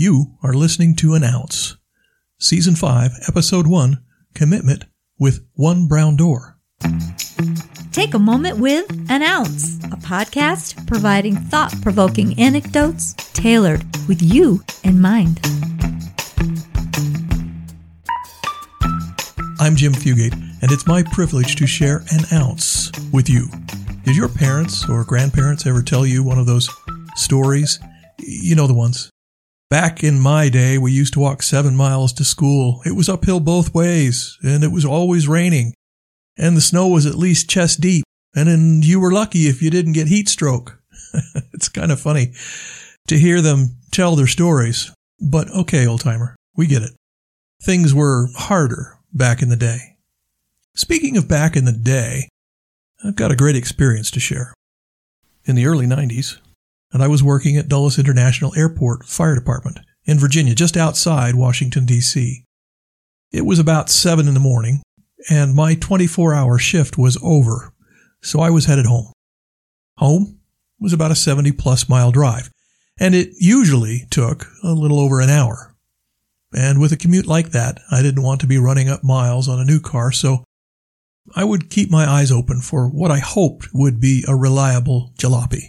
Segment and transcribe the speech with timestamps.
[0.00, 1.76] You are listening to An Ounce,
[2.38, 4.00] Season 5, Episode 1
[4.32, 4.84] Commitment
[5.18, 6.56] with One Brown Door.
[7.90, 14.62] Take a moment with An Ounce, a podcast providing thought provoking anecdotes tailored with you
[14.84, 15.40] in mind.
[19.58, 23.48] I'm Jim Fugate, and it's my privilege to share an ounce with you.
[24.04, 26.70] Did your parents or grandparents ever tell you one of those
[27.16, 27.80] stories?
[28.20, 29.10] You know the ones.
[29.70, 32.80] Back in my day, we used to walk seven miles to school.
[32.86, 35.74] It was uphill both ways, and it was always raining.
[36.38, 38.04] And the snow was at least chest deep,
[38.34, 40.78] and then you were lucky if you didn't get heat stroke.
[41.52, 42.32] it's kind of funny
[43.08, 44.90] to hear them tell their stories.
[45.20, 46.92] But okay, old timer, we get it.
[47.62, 49.96] Things were harder back in the day.
[50.74, 52.28] Speaking of back in the day,
[53.04, 54.54] I've got a great experience to share.
[55.44, 56.38] In the early 90s,
[56.92, 61.84] and I was working at Dulles International Airport Fire Department in Virginia, just outside Washington,
[61.84, 62.44] D.C.
[63.30, 64.82] It was about 7 in the morning,
[65.28, 67.72] and my 24 hour shift was over,
[68.22, 69.12] so I was headed home.
[69.98, 70.40] Home
[70.80, 72.50] was about a 70 plus mile drive,
[72.98, 75.74] and it usually took a little over an hour.
[76.54, 79.60] And with a commute like that, I didn't want to be running up miles on
[79.60, 80.44] a new car, so
[81.36, 85.68] I would keep my eyes open for what I hoped would be a reliable jalopy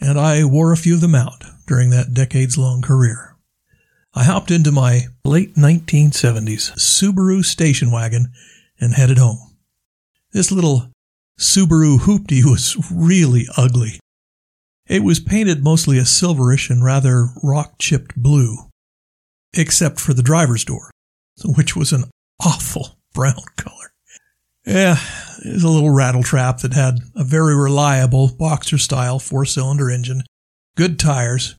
[0.00, 3.36] and I wore a few of them out during that decades long career.
[4.14, 8.32] I hopped into my late 1970s Subaru station wagon
[8.80, 9.56] and headed home.
[10.32, 10.90] This little
[11.38, 14.00] Subaru hoopty was really ugly.
[14.86, 18.56] It was painted mostly a silverish and rather rock chipped blue,
[19.52, 20.90] except for the driver's door,
[21.44, 22.04] which was an
[22.44, 23.92] awful brown color.
[24.68, 24.98] Yeah,
[25.46, 29.90] it was a little rattle trap that had a very reliable boxer style four cylinder
[29.90, 30.24] engine,
[30.76, 31.56] good tires,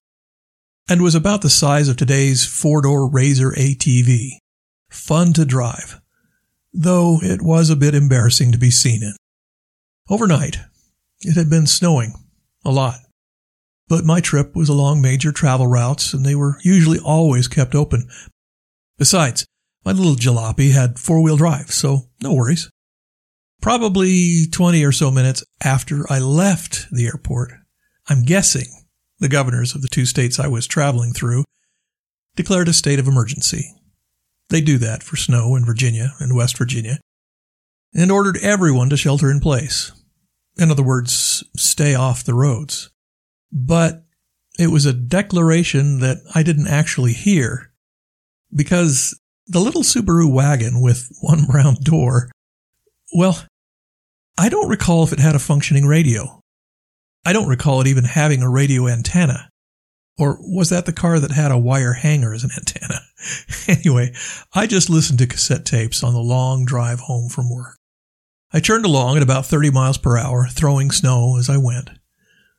[0.88, 4.33] and was about the size of today's four door RZR ATV.
[4.91, 5.99] Fun to drive,
[6.71, 9.15] though it was a bit embarrassing to be seen in.
[10.08, 10.58] Overnight,
[11.21, 12.14] it had been snowing
[12.64, 12.99] a lot,
[13.87, 18.08] but my trip was along major travel routes and they were usually always kept open.
[18.99, 19.48] Besides,
[19.83, 22.69] my little jalopy had four wheel drive, so no worries.
[23.61, 27.52] Probably 20 or so minutes after I left the airport,
[28.08, 28.67] I'm guessing
[29.20, 31.43] the governors of the two states I was traveling through
[32.36, 33.73] declared a state of emergency.
[34.49, 36.99] They do that for snow in Virginia and West Virginia
[37.93, 39.92] and ordered everyone to shelter in place.
[40.58, 42.89] In other words, stay off the roads.
[43.52, 44.05] But
[44.58, 47.71] it was a declaration that I didn't actually hear
[48.53, 52.30] because the little Subaru wagon with one brown door,
[53.14, 53.43] well,
[54.37, 56.42] I don't recall if it had a functioning radio.
[57.25, 59.49] I don't recall it even having a radio antenna.
[60.17, 63.02] Or was that the car that had a wire hanger as an antenna?
[63.67, 64.14] anyway,
[64.53, 67.77] I just listened to cassette tapes on the long drive home from work.
[68.52, 71.92] I churned along at about 30 miles per hour, throwing snow as I went.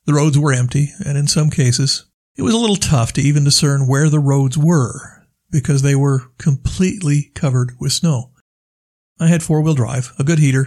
[0.07, 2.07] The roads were empty, and in some cases,
[2.37, 6.31] it was a little tough to even discern where the roads were because they were
[6.39, 8.31] completely covered with snow.
[9.21, 10.67] I had four wheel drive, a good heater,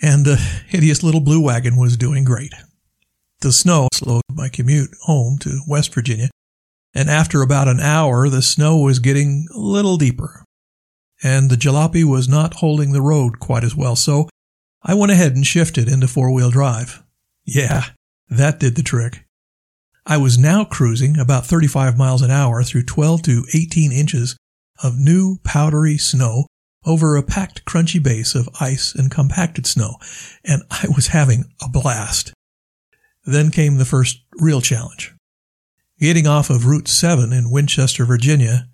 [0.00, 2.54] and the hideous little blue wagon was doing great.
[3.40, 6.30] The snow slowed my commute home to West Virginia,
[6.94, 10.44] and after about an hour, the snow was getting a little deeper,
[11.20, 14.28] and the jalopy was not holding the road quite as well, so
[14.82, 17.02] I went ahead and shifted into four wheel drive.
[17.44, 17.86] Yeah,
[18.28, 19.24] that did the trick.
[20.06, 24.36] I was now cruising about 35 miles an hour through 12 to 18 inches
[24.80, 26.46] of new powdery snow
[26.86, 29.96] over a packed, crunchy base of ice and compacted snow,
[30.44, 32.32] and I was having a blast.
[33.24, 35.14] Then came the first real challenge.
[36.00, 38.68] Getting off of Route 7 in Winchester, Virginia,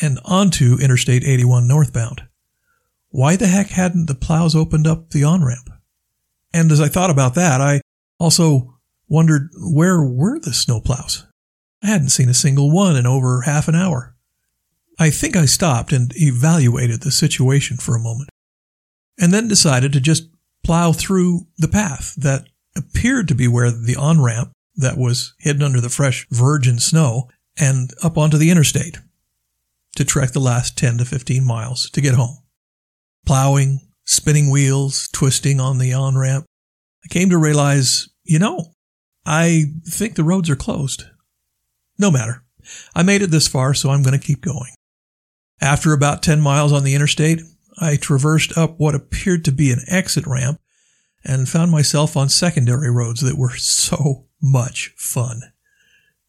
[0.00, 2.22] and onto Interstate 81 northbound.
[3.08, 5.70] Why the heck hadn't the plows opened up the on ramp?
[6.52, 7.80] And as I thought about that, I
[8.20, 8.78] also
[9.08, 11.26] wondered where were the snow plows?
[11.82, 14.15] I hadn't seen a single one in over half an hour.
[14.98, 18.30] I think I stopped and evaluated the situation for a moment,
[19.18, 20.28] and then decided to just
[20.64, 25.62] plow through the path that appeared to be where the on ramp that was hidden
[25.62, 27.28] under the fresh virgin snow
[27.58, 28.98] and up onto the interstate
[29.96, 32.38] to trek the last 10 to 15 miles to get home.
[33.24, 36.44] Plowing, spinning wheels, twisting on the on ramp,
[37.04, 38.72] I came to realize, you know,
[39.24, 41.04] I think the roads are closed.
[41.98, 42.42] No matter.
[42.94, 44.72] I made it this far, so I'm going to keep going.
[45.60, 47.40] After about 10 miles on the interstate,
[47.78, 50.60] I traversed up what appeared to be an exit ramp
[51.24, 55.40] and found myself on secondary roads that were so much fun.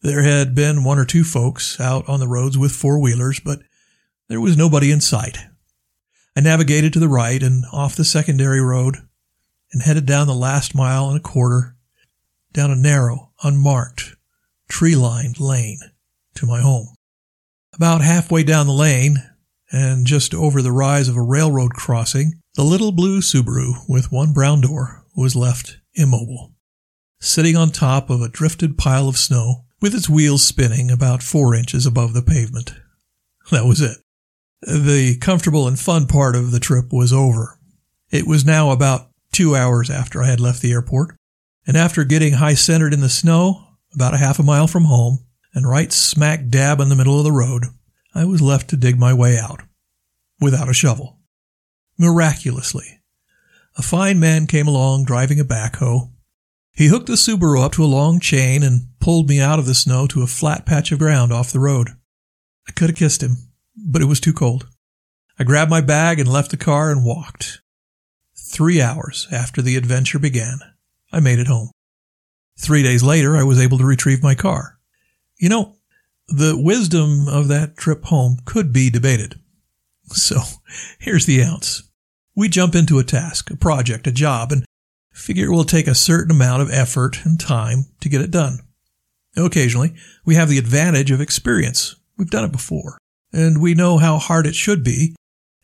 [0.00, 3.60] There had been one or two folks out on the roads with four wheelers, but
[4.28, 5.38] there was nobody in sight.
[6.36, 8.96] I navigated to the right and off the secondary road
[9.72, 11.76] and headed down the last mile and a quarter
[12.52, 14.16] down a narrow, unmarked,
[14.68, 15.80] tree lined lane
[16.34, 16.94] to my home.
[17.78, 19.22] About halfway down the lane
[19.70, 24.32] and just over the rise of a railroad crossing, the little blue Subaru with one
[24.32, 26.54] brown door was left immobile,
[27.20, 31.54] sitting on top of a drifted pile of snow with its wheels spinning about four
[31.54, 32.74] inches above the pavement.
[33.52, 33.98] That was it.
[34.62, 37.60] The comfortable and fun part of the trip was over.
[38.10, 41.14] It was now about two hours after I had left the airport,
[41.64, 45.20] and after getting high centered in the snow, about a half a mile from home,
[45.54, 47.66] and right smack dab in the middle of the road,
[48.14, 49.62] I was left to dig my way out,
[50.40, 51.18] without a shovel.
[51.98, 53.00] Miraculously,
[53.76, 56.10] a fine man came along driving a backhoe.
[56.72, 59.74] He hooked the Subaru up to a long chain and pulled me out of the
[59.74, 61.90] snow to a flat patch of ground off the road.
[62.68, 63.36] I could have kissed him,
[63.76, 64.68] but it was too cold.
[65.38, 67.60] I grabbed my bag and left the car and walked.
[68.36, 70.58] Three hours after the adventure began,
[71.12, 71.70] I made it home.
[72.58, 74.77] Three days later, I was able to retrieve my car.
[75.38, 75.76] You know,
[76.28, 79.40] the wisdom of that trip home could be debated.
[80.08, 80.40] So
[80.98, 81.84] here's the ounce.
[82.34, 84.64] We jump into a task, a project, a job, and
[85.12, 88.60] figure it will take a certain amount of effort and time to get it done.
[89.36, 89.94] Occasionally,
[90.24, 91.96] we have the advantage of experience.
[92.16, 92.98] We've done it before,
[93.32, 95.14] and we know how hard it should be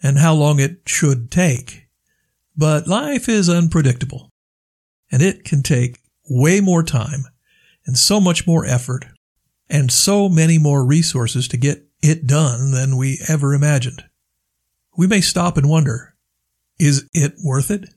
[0.02, 1.86] and how long it should take.
[2.56, 4.30] But life is unpredictable,
[5.10, 7.24] and it can take way more time
[7.86, 9.06] and so much more effort
[9.74, 14.04] and so many more resources to get it done than we ever imagined.
[14.96, 16.14] We may stop and wonder,
[16.78, 17.88] is it worth it?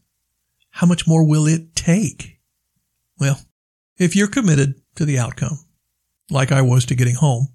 [0.72, 2.40] How much more will it take?
[3.20, 3.40] Well,
[3.96, 5.60] if you're committed to the outcome,
[6.32, 7.50] like I was to getting home,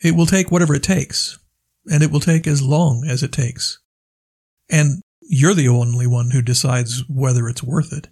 [0.00, 1.38] it will take whatever it takes,
[1.92, 3.80] and it will take as long as it takes.
[4.70, 8.08] And you're the only one who decides whether it's worth it.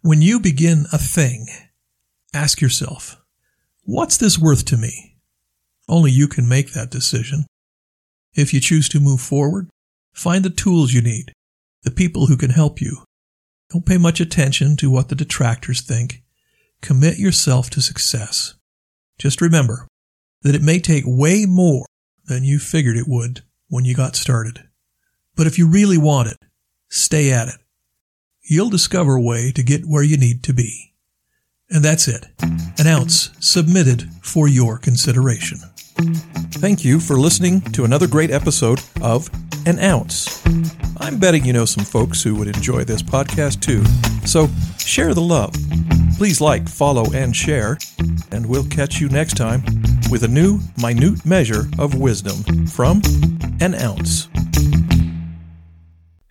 [0.00, 1.46] When you begin a thing,
[2.34, 3.21] ask yourself,
[3.84, 5.16] what's this worth to me?
[5.88, 7.46] Only you can make that decision.
[8.34, 9.68] If you choose to move forward,
[10.12, 11.32] find the tools you need,
[11.82, 13.04] the people who can help you.
[13.70, 16.22] Don't pay much attention to what the detractors think.
[16.80, 18.54] Commit yourself to success.
[19.18, 19.86] Just remember
[20.42, 21.86] that it may take way more
[22.26, 24.68] than you figured it would when you got started.
[25.36, 26.38] But if you really want it,
[26.88, 27.56] stay at it
[28.42, 30.91] you'll discover a way to get where you need to be.
[31.72, 32.26] And that's it.
[32.78, 35.58] An ounce submitted for your consideration.
[36.52, 39.30] Thank you for listening to another great episode of
[39.66, 40.42] An Ounce.
[40.98, 43.84] I'm betting you know some folks who would enjoy this podcast too.
[44.26, 44.48] So
[44.78, 45.54] share the love.
[46.18, 47.78] Please like, follow, and share.
[48.30, 49.62] And we'll catch you next time
[50.10, 53.00] with a new minute measure of wisdom from
[53.60, 54.28] An Ounce.